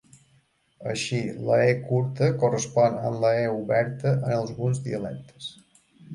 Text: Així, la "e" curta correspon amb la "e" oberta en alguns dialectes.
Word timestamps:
Així, 0.93 1.19
la 1.49 1.57
"e" 1.65 1.75
curta 1.89 2.31
correspon 2.45 2.97
amb 3.11 3.27
la 3.27 3.35
"e" 3.43 3.45
oberta 3.59 4.17
en 4.17 4.35
alguns 4.41 4.83
dialectes. 4.89 5.55